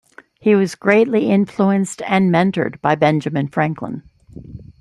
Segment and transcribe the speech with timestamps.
[0.39, 4.01] He was greatly influenced and mentored by Benjamin Franklin.